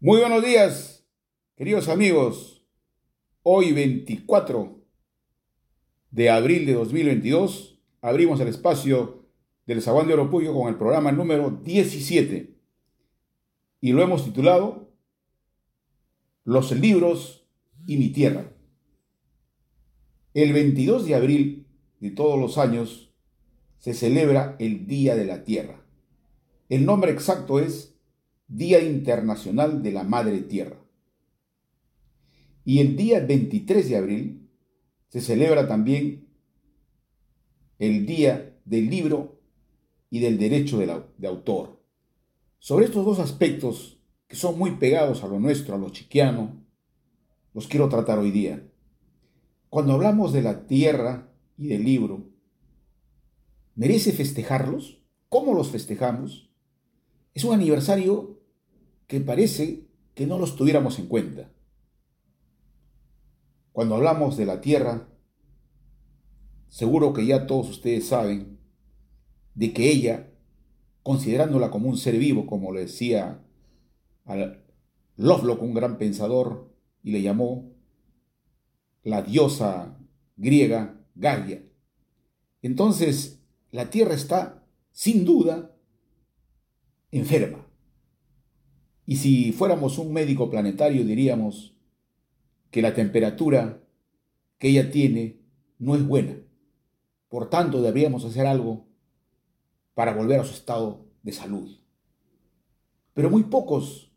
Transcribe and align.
Muy 0.00 0.20
buenos 0.20 0.44
días, 0.44 1.04
queridos 1.56 1.88
amigos. 1.88 2.64
Hoy 3.42 3.72
24 3.72 4.80
de 6.12 6.30
abril 6.30 6.66
de 6.66 6.74
2022 6.74 7.80
abrimos 8.00 8.38
el 8.38 8.46
espacio 8.46 9.26
del 9.66 9.82
Zaguán 9.82 10.06
de 10.06 10.14
Oropullo 10.14 10.54
con 10.54 10.68
el 10.68 10.76
programa 10.76 11.10
número 11.10 11.50
17 11.50 12.54
y 13.80 13.92
lo 13.92 14.00
hemos 14.00 14.24
titulado 14.24 14.92
Los 16.44 16.70
libros 16.70 17.48
y 17.84 17.96
mi 17.96 18.10
tierra. 18.10 18.52
El 20.32 20.52
22 20.52 21.06
de 21.06 21.14
abril 21.16 21.66
de 21.98 22.12
todos 22.12 22.38
los 22.38 22.56
años 22.56 23.12
se 23.78 23.94
celebra 23.94 24.54
el 24.60 24.86
Día 24.86 25.16
de 25.16 25.24
la 25.24 25.42
Tierra. 25.42 25.84
El 26.68 26.86
nombre 26.86 27.10
exacto 27.10 27.58
es 27.58 27.97
Día 28.48 28.80
Internacional 28.82 29.82
de 29.82 29.92
la 29.92 30.04
Madre 30.04 30.40
Tierra. 30.40 30.78
Y 32.64 32.80
el 32.80 32.96
día 32.96 33.20
23 33.20 33.88
de 33.88 33.96
abril 33.96 34.50
se 35.08 35.20
celebra 35.20 35.68
también 35.68 36.28
el 37.78 38.06
Día 38.06 38.58
del 38.64 38.88
Libro 38.88 39.40
y 40.10 40.20
del 40.20 40.38
Derecho 40.38 40.78
de, 40.78 41.28
Autor. 41.28 41.82
Sobre 42.58 42.86
estos 42.86 43.04
dos 43.04 43.18
aspectos 43.18 44.00
que 44.26 44.36
son 44.36 44.58
muy 44.58 44.72
pegados 44.72 45.22
a 45.22 45.28
lo 45.28 45.38
nuestro, 45.38 45.74
a 45.74 45.78
lo 45.78 45.90
chiquiano, 45.90 46.64
los 47.52 47.68
quiero 47.68 47.88
tratar 47.88 48.18
hoy 48.18 48.30
día. 48.30 48.66
Cuando 49.68 49.92
hablamos 49.92 50.32
de 50.32 50.42
la 50.42 50.66
tierra 50.66 51.30
y 51.56 51.68
del 51.68 51.84
libro, 51.84 52.30
¿merece 53.74 54.12
festejarlos? 54.12 55.02
¿Cómo 55.28 55.54
los 55.54 55.68
festejamos? 55.68 56.50
Es 57.34 57.44
un 57.44 57.54
aniversario 57.54 58.37
que 59.08 59.20
parece 59.20 59.88
que 60.14 60.26
no 60.26 60.38
los 60.38 60.54
tuviéramos 60.54 60.98
en 60.98 61.06
cuenta. 61.06 61.50
Cuando 63.72 63.96
hablamos 63.96 64.36
de 64.36 64.46
la 64.46 64.60
Tierra, 64.60 65.08
seguro 66.68 67.12
que 67.12 67.26
ya 67.26 67.46
todos 67.46 67.70
ustedes 67.70 68.06
saben 68.06 68.60
de 69.54 69.72
que 69.72 69.90
ella, 69.90 70.30
considerándola 71.02 71.70
como 71.70 71.88
un 71.88 71.96
ser 71.96 72.18
vivo, 72.18 72.46
como 72.46 72.72
le 72.72 72.80
decía 72.80 73.44
a 74.26 74.36
Lovelock, 75.16 75.62
un 75.62 75.74
gran 75.74 75.96
pensador, 75.96 76.76
y 77.02 77.12
le 77.12 77.22
llamó 77.22 77.72
la 79.02 79.22
diosa 79.22 79.98
griega 80.36 81.00
Gaia. 81.14 81.64
Entonces, 82.60 83.40
la 83.70 83.88
Tierra 83.88 84.14
está, 84.14 84.66
sin 84.92 85.24
duda, 85.24 85.74
enferma. 87.10 87.67
Y 89.08 89.16
si 89.16 89.52
fuéramos 89.52 89.96
un 89.96 90.12
médico 90.12 90.50
planetario 90.50 91.02
diríamos 91.02 91.74
que 92.70 92.82
la 92.82 92.92
temperatura 92.92 93.82
que 94.58 94.68
ella 94.68 94.90
tiene 94.90 95.40
no 95.78 95.94
es 95.96 96.06
buena. 96.06 96.36
Por 97.30 97.48
tanto, 97.48 97.80
deberíamos 97.80 98.26
hacer 98.26 98.46
algo 98.46 98.86
para 99.94 100.12
volver 100.12 100.40
a 100.40 100.44
su 100.44 100.52
estado 100.52 101.06
de 101.22 101.32
salud. 101.32 101.78
Pero 103.14 103.30
muy 103.30 103.44
pocos 103.44 104.12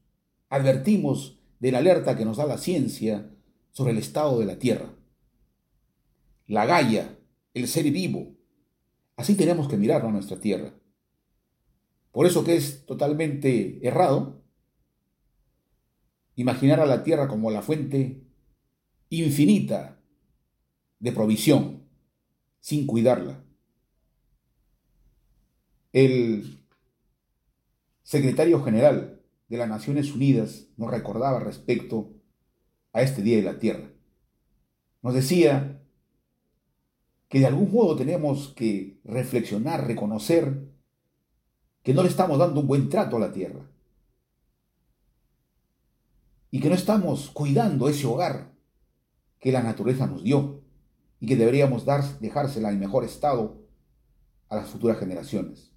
advertimos 0.50 1.40
de 1.62 1.72
la 1.72 1.78
alerta 1.78 2.18
que 2.18 2.26
nos 2.26 2.36
da 2.36 2.46
la 2.46 2.58
ciencia 2.58 3.34
sobre 3.72 3.94
el 3.94 3.98
estado 3.98 4.40
de 4.42 4.46
la 4.46 4.60
Tierra. 4.60 4.94
La 6.48 6.66
Gaia, 6.66 7.18
el 7.54 7.70
ser 7.70 7.90
vivo. 7.92 8.36
Así 9.16 9.36
tenemos 9.36 9.70
que 9.70 9.78
mirar 9.78 10.06
a 10.06 10.12
nuestra 10.12 10.42
Tierra. 10.42 10.74
Por 12.12 12.26
eso 12.26 12.44
que 12.44 12.58
es 12.58 12.86
totalmente 12.86 13.80
errado 13.88 14.41
imaginar 16.36 16.80
a 16.80 16.86
la 16.86 17.04
tierra 17.04 17.28
como 17.28 17.52
la 17.52 17.62
fuente 17.62 18.24
infinita 19.10 20.00
de 21.00 21.12
provisión, 21.12 21.84
sin 22.60 22.86
cuidarla. 22.86 23.44
El 25.92 26.66
secretario 28.04 28.64
general 28.64 29.22
de 29.50 29.58
las 29.58 29.68
Naciones 29.68 30.14
Unidas 30.14 30.68
nos 30.78 30.92
recordaba 30.92 31.40
respecto 31.40 32.14
a 32.94 33.02
este 33.02 33.22
Día 33.22 33.38
de 33.38 33.44
la 33.44 33.60
Tierra. 33.60 33.92
Nos 35.02 35.14
decía 35.14 35.82
que 37.28 37.40
de 37.40 37.48
algún 37.48 37.72
modo 37.72 37.96
tenemos 37.96 38.54
que 38.56 39.00
reflexionar, 39.04 39.88
reconocer 39.88 40.70
que 41.84 41.94
no 41.94 42.04
le 42.04 42.10
estamos 42.10 42.38
dando 42.38 42.62
un 42.62 42.68
buen 42.68 42.90
trato 42.90 43.18
a 43.18 43.22
la 43.22 43.32
Tierra 43.32 43.71
y 46.52 46.60
que 46.60 46.70
no 46.70 46.76
estamos 46.76 47.32
cuidando 47.32 47.88
ese 47.88 48.06
hogar 48.06 48.54
que 49.40 49.54
la 49.54 49.64
naturaleza 49.64 50.06
nos 50.06 50.24
dio 50.24 50.62
y 51.20 51.26
que 51.26 51.38
deberíamos 51.38 51.86
dar, 51.86 52.04
dejársela 52.20 52.72
en 52.72 52.80
mejor 52.80 53.06
estado 53.06 53.66
a 54.50 54.58
las 54.58 54.70
futuras 54.70 55.00
generaciones. 55.00 55.72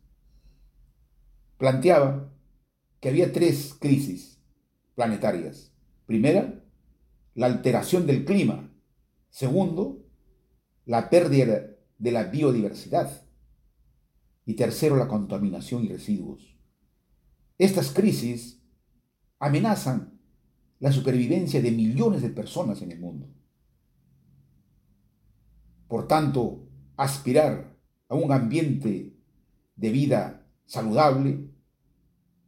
Planteaba 1.56 2.32
que 3.00 3.08
había 3.08 3.32
tres 3.32 3.74
crisis 3.78 4.42
planetarias. 4.96 5.72
Primera, 6.06 6.64
la 7.34 7.46
alteración 7.46 8.06
del 8.06 8.24
clima. 8.24 8.72
Segundo, 9.30 10.04
la 10.84 11.08
pérdida 11.08 11.66
de 11.98 12.12
la 12.12 12.24
biodiversidad. 12.24 13.22
Y 14.44 14.54
tercero, 14.54 14.96
la 14.96 15.08
contaminación 15.08 15.84
y 15.84 15.88
residuos. 15.88 16.58
Estas 17.58 17.90
crisis 17.90 18.60
amenazan 19.38 20.13
la 20.80 20.92
supervivencia 20.92 21.62
de 21.62 21.70
millones 21.70 22.22
de 22.22 22.30
personas 22.30 22.82
en 22.82 22.92
el 22.92 23.00
mundo. 23.00 23.28
Por 25.88 26.08
tanto, 26.08 26.68
aspirar 26.96 27.76
a 28.08 28.14
un 28.14 28.32
ambiente 28.32 29.16
de 29.76 29.90
vida 29.90 30.46
saludable, 30.66 31.48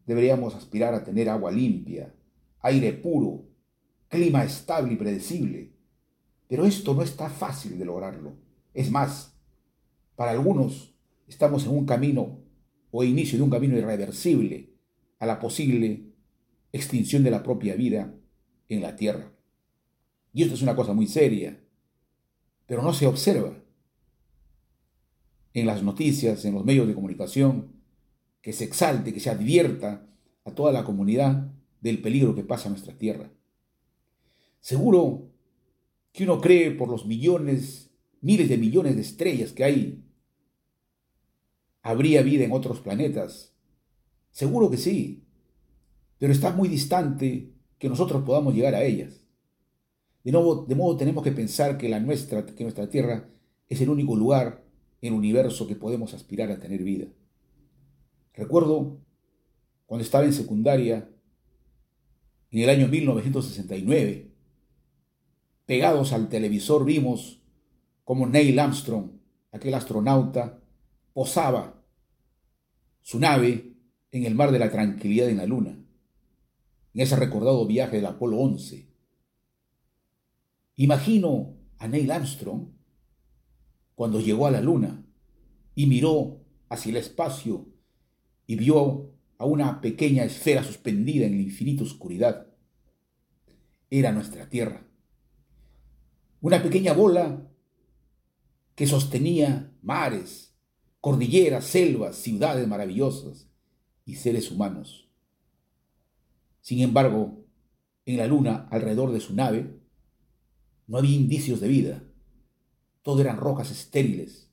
deberíamos 0.07 0.55
aspirar 0.55 0.95
a 0.95 1.05
tener 1.05 1.29
agua 1.29 1.51
limpia, 1.51 2.15
aire 2.61 2.93
puro, 2.93 3.49
clima 4.09 4.45
estable 4.45 4.95
y 4.95 4.97
predecible. 4.97 5.73
Pero 6.49 6.65
esto 6.65 6.95
no 6.95 7.03
está 7.03 7.29
fácil 7.29 7.79
de 7.79 7.85
lograrlo. 7.85 8.37
Es 8.73 8.91
más, 8.91 9.37
para 10.15 10.31
algunos 10.31 10.95
estamos 11.27 11.67
en 11.67 11.73
un 11.73 11.87
camino 11.87 12.39
o 12.91 13.05
inicio 13.05 13.39
de 13.39 13.45
un 13.45 13.51
camino 13.51 13.77
irreversible 13.77 14.75
a 15.19 15.27
la 15.27 15.39
posible 15.41 16.06
extinción 16.77 17.25
de 17.25 17.31
la 17.31 17.43
propia 17.43 17.75
vida 17.75 18.15
en 18.69 18.83
la 18.83 18.97
tierra. 18.97 19.33
Y 20.33 20.43
esto 20.43 20.55
es 20.55 20.63
una 20.63 20.77
cosa 20.77 20.93
muy 20.93 21.07
seria, 21.07 21.61
pero 22.67 22.83
no 22.83 22.93
se 22.93 23.07
observa 23.07 23.57
en 25.55 25.67
las 25.67 25.83
noticias, 25.83 26.45
en 26.45 26.55
los 26.55 26.65
medios 26.65 26.87
de 26.87 26.95
comunicación, 26.95 27.73
que 28.43 28.53
se 28.53 28.65
exalte, 28.65 29.13
que 29.13 29.21
se 29.21 29.31
advierta 29.31 30.07
a 30.45 30.53
toda 30.53 30.73
la 30.73 30.85
comunidad 30.85 31.51
del 31.81 32.01
peligro 32.01 32.35
que 32.35 32.45
pasa 32.45 32.69
en 32.69 32.75
nuestra 32.75 32.97
tierra. 32.97 33.31
Seguro 34.61 35.31
que 36.13 36.25
uno 36.25 36.41
cree 36.41 36.71
por 36.73 36.89
los 36.89 37.07
millones, 37.07 37.91
miles 38.21 38.49
de 38.49 38.59
millones 38.59 38.97
de 38.97 39.03
estrellas 39.03 39.53
que 39.53 39.65
hay, 39.65 40.05
habría 41.83 42.23
vida 42.23 42.45
en 42.45 42.53
otros 42.53 42.81
planetas. 42.81 43.55
Seguro 44.31 44.71
que 44.71 44.77
sí, 44.77 45.26
pero 46.19 46.33
está 46.33 46.53
muy 46.53 46.69
distante 46.69 47.53
que 47.79 47.89
nosotros 47.89 48.23
podamos 48.25 48.55
llegar 48.55 48.75
a 48.75 48.83
ellas. 48.83 49.25
De, 50.25 50.33
nuevo, 50.33 50.65
de 50.67 50.75
modo 50.75 50.97
tenemos 50.97 51.23
que 51.23 51.33
pensar 51.33 51.79
que, 51.79 51.89
la 51.89 52.01
nuestra, 52.01 52.47
que 52.47 52.65
nuestra 52.65 52.89
Tierra 52.89 53.29
es 53.69 53.81
el 53.81 53.91
único 53.91 54.17
lugar 54.17 54.65
en 55.01 55.13
el 55.13 55.19
universo 55.19 55.67
que 55.67 55.77
podemos 55.77 56.15
aspirar 56.15 56.51
a 56.51 56.59
tener 56.59 56.83
vida. 56.83 57.07
Recuerdo 58.33 58.99
cuando 59.85 60.05
estaba 60.05 60.25
en 60.25 60.33
secundaria, 60.33 61.11
en 62.51 62.63
el 62.63 62.71
año 62.71 62.89
1969, 62.89 64.33
pegados 65.67 66.13
al 66.13 66.29
televisor 66.29 66.85
vimos 66.85 67.43
como 68.05 68.27
Neil 68.27 68.59
Armstrong, 68.59 69.11
aquel 69.53 69.75
astronauta, 69.75 70.63
posaba 71.13 71.83
su 73.01 73.19
nave 73.19 73.75
en 74.13 74.25
el 74.25 74.35
mar 74.35 74.51
de 74.51 74.59
la 74.59 74.71
tranquilidad 74.71 75.29
en 75.29 75.37
la 75.39 75.47
luna 75.47 75.86
en 76.97 77.03
ese 77.03 77.15
recordado 77.15 77.67
viaje 77.67 77.97
del 77.97 78.07
Apolo 78.07 78.39
11. 78.39 78.89
Imagino 80.77 81.59
a 81.77 81.89
Neil 81.89 82.11
Armstrong 82.11 82.69
cuando 83.95 84.19
llegó 84.19 84.47
a 84.47 84.51
la 84.51 84.63
Luna 84.63 85.05
y 85.75 85.85
miró 85.89 86.41
hacia 86.71 86.89
el 86.89 86.97
espacio 86.97 87.69
y 88.47 88.57
vio 88.57 89.13
a 89.37 89.45
una 89.45 89.83
pequeña 89.83 90.25
esfera 90.25 90.65
suspendida 90.65 91.27
en 91.27 91.33
la 91.33 91.43
infinita 91.43 91.83
oscuridad. 91.83 92.47
Era 93.91 94.11
nuestra 94.13 94.49
Tierra. 94.49 94.89
Una 96.41 96.63
pequeña 96.63 96.95
bola 96.95 97.47
que 98.75 98.87
sostenía 98.87 99.71
mares, 99.83 100.57
cordilleras, 101.03 101.67
selvas, 101.67 102.17
ciudades 102.17 102.67
maravillosas 102.67 103.51
y 104.07 104.15
seres 104.15 104.51
humanos. 104.51 105.06
Sin 106.67 106.81
embargo, 106.81 107.45
en 108.07 108.17
la 108.17 108.27
luna 108.27 108.67
alrededor 108.73 109.13
de 109.13 109.21
su 109.21 109.37
nave, 109.37 109.79
no 110.89 110.99
había 110.99 111.15
indicios 111.15 111.61
de 111.61 111.69
vida. 111.69 112.03
Todo 113.03 113.21
eran 113.21 113.37
rocas 113.37 113.71
estériles. 113.71 114.51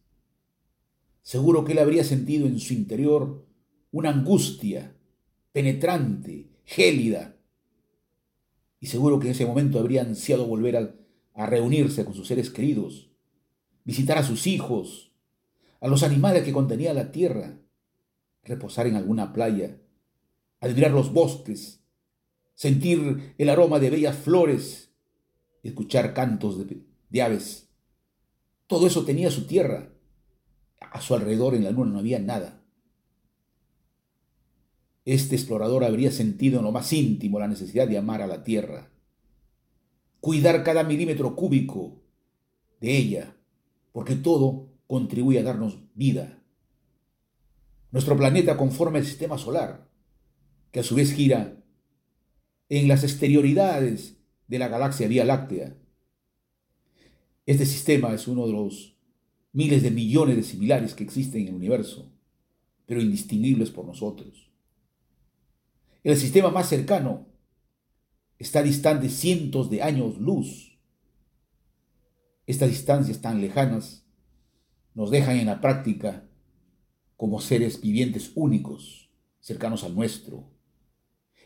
Seguro 1.23 1.65
que 1.65 1.71
él 1.71 1.79
habría 1.79 2.03
sentido 2.03 2.45
en 2.45 2.59
su 2.59 2.75
interior 2.75 3.47
una 3.89 4.11
angustia 4.11 4.95
penetrante, 5.53 6.51
gélida. 6.65 7.35
Y 8.79 8.85
seguro 8.85 9.17
que 9.17 9.25
en 9.25 9.31
ese 9.31 9.47
momento 9.47 9.79
habría 9.79 10.03
ansiado 10.03 10.45
volver 10.45 10.77
a, 10.77 10.95
a 11.33 11.47
reunirse 11.47 12.05
con 12.05 12.13
sus 12.13 12.27
seres 12.27 12.51
queridos, 12.51 13.09
visitar 13.85 14.19
a 14.19 14.23
sus 14.23 14.45
hijos, 14.45 15.15
a 15.81 15.87
los 15.87 16.03
animales 16.03 16.43
que 16.43 16.53
contenía 16.53 16.93
la 16.93 17.11
tierra, 17.11 17.57
reposar 18.43 18.85
en 18.85 18.97
alguna 18.97 19.33
playa, 19.33 19.79
admirar 20.59 20.91
los 20.91 21.11
bosques, 21.11 21.82
sentir 22.55 23.35
el 23.37 23.49
aroma 23.49 23.79
de 23.79 23.89
bellas 23.89 24.17
flores, 24.17 24.93
escuchar 25.63 26.13
cantos 26.13 26.57
de, 26.57 26.83
de, 27.09 27.21
aves. 27.21 27.69
Todo 28.67 28.87
eso 28.87 29.05
tenía 29.05 29.31
su 29.31 29.45
tierra. 29.45 29.89
A 30.79 31.01
su 31.01 31.15
alrededor 31.15 31.55
en 31.55 31.63
la 31.63 31.71
luna 31.71 31.91
no 31.91 31.99
había 31.99 32.19
nada. 32.19 32.63
Este 35.05 35.35
explorador 35.35 35.83
habría 35.83 36.11
sentido 36.11 36.59
en 36.59 36.65
lo 36.65 36.71
más 36.71 36.93
íntimo 36.93 37.39
la 37.39 37.47
necesidad 37.47 37.87
de 37.87 37.97
amar 37.97 38.21
a 38.21 38.27
la 38.27 38.43
tierra, 38.43 38.91
cuidar 40.21 40.63
cada 40.63 40.83
milímetro 40.83 41.35
cúbico 41.35 42.01
de 42.79 42.97
ella, 42.97 43.35
porque 43.91 44.15
todo 44.15 44.69
contribuye 44.87 45.39
a 45.39 45.43
darnos 45.43 45.79
vida. 45.93 46.41
Nuestro 47.91 48.15
planeta 48.15 48.55
conforma 48.55 48.97
el 48.97 49.05
sistema 49.05 49.37
solar, 49.37 49.89
que 50.71 50.79
a 50.79 50.83
su 50.83 50.95
vez 50.95 51.11
gira 51.11 51.62
en 52.79 52.87
las 52.87 53.03
exterioridades 53.03 54.17
de 54.47 54.57
la 54.57 54.67
galaxia 54.67 55.07
Vía 55.07 55.23
Láctea. 55.23 55.77
Este 57.45 57.67
sistema 57.67 58.11
es 58.15 58.27
uno 58.27 58.47
de 58.47 58.53
los 58.53 58.97
miles 59.51 59.83
de 59.83 59.91
millones 59.91 60.37
de 60.37 60.41
similares 60.41 60.95
que 60.95 61.03
existen 61.03 61.41
en 61.41 61.49
el 61.49 61.53
universo, 61.53 62.11
pero 62.87 62.99
indistinguibles 62.99 63.69
por 63.69 63.85
nosotros. 63.85 64.51
El 66.03 66.17
sistema 66.17 66.49
más 66.49 66.67
cercano 66.67 67.27
está 68.39 68.63
distante 68.63 69.09
cientos 69.09 69.69
de 69.69 69.83
años 69.83 70.17
luz. 70.17 70.79
Estas 72.47 72.69
distancias 72.69 73.21
tan 73.21 73.39
lejanas 73.39 74.03
nos 74.95 75.11
dejan 75.11 75.37
en 75.37 75.45
la 75.45 75.61
práctica 75.61 76.27
como 77.17 77.39
seres 77.39 77.79
vivientes 77.79 78.31
únicos, 78.33 79.11
cercanos 79.41 79.83
al 79.83 79.93
nuestro. 79.93 80.52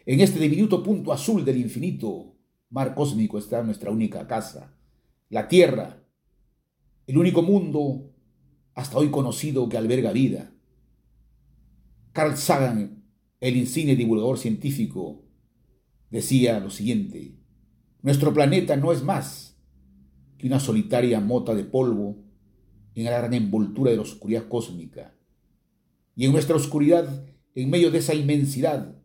En 0.07 0.21
este 0.21 0.39
diminuto 0.39 0.81
punto 0.83 1.11
azul 1.11 1.43
del 1.43 1.57
infinito 1.57 2.37
mar 2.69 2.95
cósmico 2.95 3.37
está 3.37 3.61
nuestra 3.61 3.91
única 3.91 4.25
casa, 4.25 4.73
la 5.27 5.49
Tierra, 5.49 6.01
el 7.07 7.17
único 7.17 7.41
mundo 7.41 8.13
hasta 8.73 8.97
hoy 8.97 9.11
conocido 9.11 9.67
que 9.67 9.77
alberga 9.77 10.13
vida. 10.13 10.53
Carl 12.13 12.37
Sagan, 12.37 13.03
el 13.41 13.57
insigne 13.57 13.97
divulgador 13.97 14.37
científico, 14.37 15.25
decía 16.09 16.61
lo 16.61 16.69
siguiente, 16.69 17.35
nuestro 18.01 18.33
planeta 18.33 18.77
no 18.77 18.93
es 18.93 19.03
más 19.03 19.59
que 20.37 20.47
una 20.47 20.61
solitaria 20.61 21.19
mota 21.19 21.53
de 21.53 21.65
polvo 21.65 22.23
en 22.95 23.03
la 23.03 23.11
gran 23.11 23.33
envoltura 23.33 23.91
de 23.91 23.97
la 23.97 24.03
oscuridad 24.03 24.47
cósmica. 24.47 25.13
Y 26.15 26.23
en 26.23 26.31
nuestra 26.31 26.55
oscuridad, 26.55 27.25
en 27.55 27.69
medio 27.69 27.91
de 27.91 27.97
esa 27.97 28.15
inmensidad, 28.15 28.96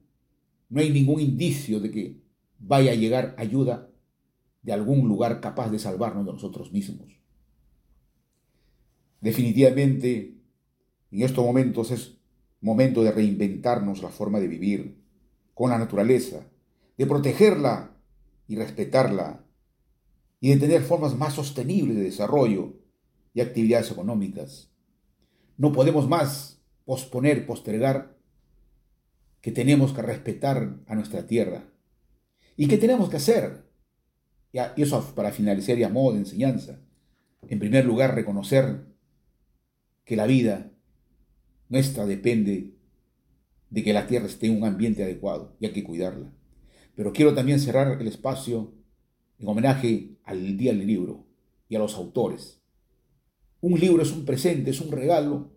no 0.72 0.80
hay 0.80 0.90
ningún 0.90 1.20
indicio 1.20 1.80
de 1.80 1.90
que 1.90 2.22
vaya 2.58 2.92
a 2.92 2.94
llegar 2.94 3.34
ayuda 3.36 3.90
de 4.62 4.72
algún 4.72 5.06
lugar 5.06 5.42
capaz 5.42 5.70
de 5.70 5.78
salvarnos 5.78 6.24
de 6.24 6.32
nosotros 6.32 6.72
mismos. 6.72 7.20
Definitivamente, 9.20 10.38
en 11.10 11.22
estos 11.22 11.44
momentos 11.44 11.90
es 11.90 12.16
momento 12.62 13.02
de 13.02 13.12
reinventarnos 13.12 14.02
la 14.02 14.08
forma 14.08 14.40
de 14.40 14.48
vivir 14.48 14.96
con 15.52 15.68
la 15.68 15.78
naturaleza, 15.78 16.46
de 16.96 17.04
protegerla 17.04 17.94
y 18.48 18.56
respetarla, 18.56 19.44
y 20.40 20.54
de 20.54 20.56
tener 20.56 20.80
formas 20.80 21.18
más 21.18 21.34
sostenibles 21.34 21.98
de 21.98 22.04
desarrollo 22.04 22.80
y 23.34 23.42
actividades 23.42 23.90
económicas. 23.90 24.70
No 25.58 25.70
podemos 25.70 26.08
más 26.08 26.62
posponer, 26.86 27.44
postergar 27.46 28.16
que 29.42 29.50
tenemos 29.50 29.92
que 29.92 30.00
respetar 30.00 30.78
a 30.86 30.94
nuestra 30.94 31.26
tierra. 31.26 31.68
¿Y 32.56 32.68
qué 32.68 32.78
tenemos 32.78 33.10
que 33.10 33.16
hacer? 33.16 33.68
Y 34.52 34.82
eso 34.82 35.12
para 35.14 35.32
finalizar 35.32 35.76
y 35.78 35.82
a 35.82 35.88
modo 35.88 36.12
de 36.12 36.20
enseñanza. 36.20 36.80
En 37.48 37.58
primer 37.58 37.84
lugar, 37.84 38.14
reconocer 38.14 38.86
que 40.04 40.16
la 40.16 40.26
vida 40.26 40.70
nuestra 41.68 42.06
depende 42.06 42.76
de 43.68 43.82
que 43.82 43.92
la 43.92 44.06
tierra 44.06 44.26
esté 44.26 44.46
en 44.46 44.58
un 44.58 44.64
ambiente 44.64 45.02
adecuado 45.02 45.56
y 45.58 45.66
hay 45.66 45.72
que 45.72 45.82
cuidarla. 45.82 46.32
Pero 46.94 47.12
quiero 47.12 47.34
también 47.34 47.58
cerrar 47.58 48.00
el 48.00 48.06
espacio 48.06 48.74
en 49.38 49.48
homenaje 49.48 50.18
al 50.24 50.56
Día 50.56 50.72
del 50.72 50.86
Libro 50.86 51.26
y 51.68 51.74
a 51.74 51.80
los 51.80 51.96
autores. 51.96 52.62
Un 53.60 53.80
libro 53.80 54.02
es 54.02 54.12
un 54.12 54.24
presente, 54.24 54.70
es 54.70 54.80
un 54.80 54.92
regalo 54.92 55.56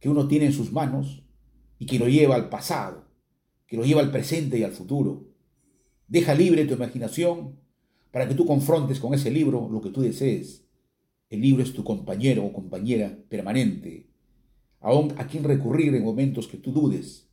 que 0.00 0.08
uno 0.10 0.28
tiene 0.28 0.46
en 0.46 0.52
sus 0.52 0.72
manos 0.72 1.23
y 1.78 1.86
que 1.86 1.98
lo 1.98 2.08
lleva 2.08 2.34
al 2.34 2.48
pasado, 2.48 3.08
que 3.66 3.76
lo 3.76 3.84
lleva 3.84 4.00
al 4.00 4.10
presente 4.10 4.58
y 4.58 4.62
al 4.62 4.72
futuro. 4.72 5.26
Deja 6.06 6.34
libre 6.34 6.64
tu 6.64 6.74
imaginación 6.74 7.58
para 8.10 8.28
que 8.28 8.34
tú 8.34 8.46
confrontes 8.46 9.00
con 9.00 9.14
ese 9.14 9.30
libro 9.30 9.68
lo 9.70 9.80
que 9.80 9.90
tú 9.90 10.00
desees. 10.00 10.64
El 11.30 11.40
libro 11.40 11.62
es 11.62 11.72
tu 11.72 11.82
compañero 11.82 12.44
o 12.44 12.52
compañera 12.52 13.18
permanente, 13.28 14.08
aún 14.80 15.14
a 15.18 15.26
quien 15.26 15.44
recurrir 15.44 15.94
en 15.94 16.04
momentos 16.04 16.46
que 16.46 16.58
tú 16.58 16.72
dudes. 16.72 17.28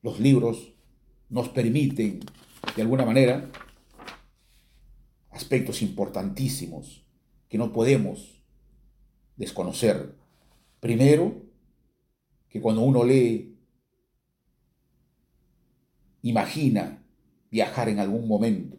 Los 0.00 0.20
libros 0.20 0.72
nos 1.28 1.48
permiten, 1.48 2.20
de 2.76 2.82
alguna 2.82 3.04
manera, 3.04 3.50
aspectos 5.30 5.82
importantísimos 5.82 7.04
que 7.48 7.58
no 7.58 7.72
podemos 7.72 8.42
desconocer. 9.36 10.14
Primero, 10.80 11.43
que 12.54 12.60
cuando 12.60 12.82
uno 12.82 13.02
lee, 13.02 13.58
imagina 16.22 17.04
viajar 17.50 17.88
en 17.88 17.98
algún 17.98 18.28
momento. 18.28 18.78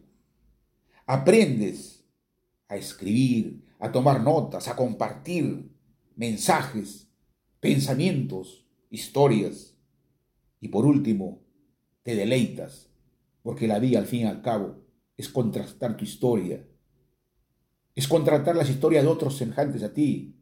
Aprendes 1.04 2.02
a 2.68 2.76
escribir, 2.76 3.66
a 3.78 3.92
tomar 3.92 4.22
notas, 4.22 4.68
a 4.68 4.76
compartir 4.76 5.68
mensajes, 6.14 7.06
pensamientos, 7.60 8.66
historias. 8.88 9.76
Y 10.58 10.68
por 10.68 10.86
último, 10.86 11.42
te 12.02 12.14
deleitas, 12.14 12.88
porque 13.42 13.68
la 13.68 13.78
vida 13.78 13.98
al 13.98 14.06
fin 14.06 14.22
y 14.22 14.24
al 14.24 14.40
cabo 14.40 14.86
es 15.18 15.28
contrastar 15.28 15.98
tu 15.98 16.04
historia, 16.04 16.66
es 17.94 18.08
contrastar 18.08 18.56
las 18.56 18.70
historias 18.70 19.04
de 19.04 19.10
otros 19.10 19.36
semejantes 19.36 19.82
a 19.82 19.92
ti. 19.92 20.34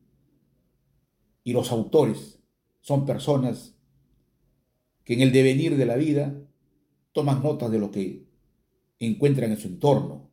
Y 1.43 1.53
los 1.53 1.73
autores 1.73 2.44
son 2.85 3.07
personas 3.07 3.75
que 5.05 5.15
en 5.15 5.23
el 5.23 5.33
devenir 5.33 5.79
de 5.79 5.87
la 5.87 5.97
vida 5.97 6.39
toman 7.13 7.43
nota 7.43 7.71
de 7.71 7.79
lo 7.79 7.91
que 7.91 8.27
encuentran 8.99 9.51
en 9.51 9.57
su 9.57 9.69
entorno 9.69 10.31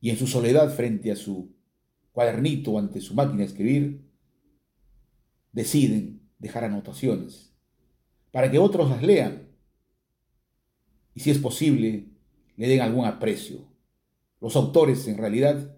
y 0.00 0.08
en 0.08 0.16
su 0.16 0.26
soledad 0.26 0.74
frente 0.74 1.12
a 1.12 1.16
su 1.16 1.54
cuadernito 2.12 2.78
ante 2.78 3.02
su 3.02 3.12
máquina 3.12 3.40
de 3.40 3.44
escribir, 3.44 4.10
deciden 5.52 6.22
dejar 6.38 6.64
anotaciones 6.64 7.52
para 8.30 8.50
que 8.50 8.58
otros 8.58 8.88
las 8.88 9.02
lean 9.02 9.50
y 11.14 11.20
si 11.20 11.30
es 11.30 11.38
posible 11.38 12.08
le 12.56 12.66
den 12.66 12.80
algún 12.80 13.04
aprecio. 13.04 13.58
Los 14.40 14.56
autores 14.56 15.06
en 15.06 15.18
realidad 15.18 15.76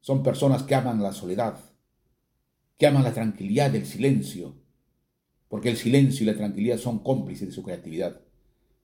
son 0.00 0.22
personas 0.22 0.62
que 0.62 0.74
aman 0.74 1.02
la 1.02 1.12
soledad, 1.12 1.58
que 2.78 2.86
aman 2.86 3.04
la 3.04 3.12
tranquilidad 3.12 3.70
del 3.70 3.84
silencio, 3.84 4.63
porque 5.54 5.68
el 5.68 5.76
silencio 5.76 6.24
y 6.24 6.26
la 6.26 6.34
tranquilidad 6.34 6.78
son 6.78 6.98
cómplices 6.98 7.46
de 7.46 7.54
su 7.54 7.62
creatividad. 7.62 8.20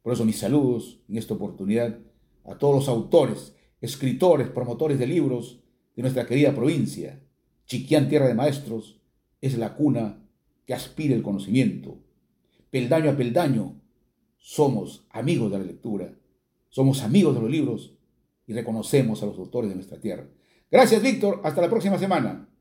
Por 0.05 0.13
eso 0.13 0.25
mis 0.25 0.39
saludos 0.39 1.01
en 1.09 1.19
esta 1.19 1.35
oportunidad 1.35 1.99
a 2.45 2.59
todos 2.59 2.77
los 2.77 2.89
autores, 2.89 3.57
escritores, 3.81 4.47
promotores 4.47 4.97
de 4.97 5.09
libros 5.09 5.59
de 5.97 6.03
nuestra 6.03 6.27
querida 6.27 6.55
provincia. 6.55 7.19
Chiquián, 7.67 8.09
tierra 8.09 8.29
de 8.29 8.35
maestros, 8.35 9.01
es 9.41 9.59
la 9.59 9.75
cuna 9.75 10.23
que 10.65 10.73
aspira 10.73 11.17
el 11.17 11.25
conocimiento. 11.25 11.99
Peldaño 12.71 13.11
a 13.11 13.17
peldaño, 13.17 13.75
somos 14.39 15.09
amigos 15.11 15.51
de 15.51 15.59
la 15.59 15.65
lectura, 15.65 16.15
somos 16.69 17.03
amigos 17.03 17.35
de 17.35 17.41
los 17.41 17.51
libros 17.51 17.95
y 18.47 18.53
reconocemos 18.53 19.25
a 19.25 19.27
los 19.27 19.37
autores 19.39 19.71
de 19.71 19.75
nuestra 19.75 20.01
tierra. 20.01 20.29
Gracias, 20.71 21.03
Víctor. 21.03 21.41
Hasta 21.43 21.63
la 21.63 21.69
próxima 21.69 21.99
semana. 21.99 22.49